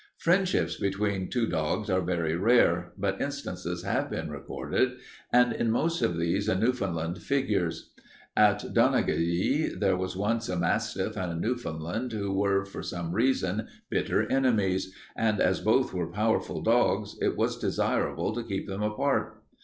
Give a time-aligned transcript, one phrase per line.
[0.17, 4.93] "Friendships between two dogs are very rare, but instances have been recorded,
[5.31, 7.93] and in most of these a Newfoundland figures.
[8.35, 13.67] At Donaghadee there was once a mastiff and a Newfoundland who were, for some reason,
[13.91, 19.39] bitter enemies, and as both were powerful dogs, it was desirable to keep them apart.